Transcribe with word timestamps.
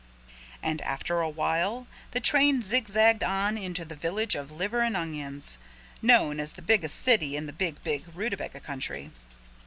And 0.63 0.81
after 0.81 1.21
a 1.21 1.29
while 1.29 1.85
the 2.09 2.19
train 2.19 2.63
zigzagged 2.63 3.23
on 3.23 3.55
into 3.55 3.85
the 3.85 3.93
Village 3.95 4.33
of 4.33 4.51
Liver 4.51 4.81
and 4.81 4.97
Onions, 4.97 5.59
known 6.01 6.39
as 6.39 6.53
the 6.53 6.63
biggest 6.63 7.03
city 7.03 7.35
in 7.37 7.45
the 7.45 7.53
big, 7.53 7.83
big 7.83 8.05
Rootabaga 8.15 8.61
country. 8.61 9.11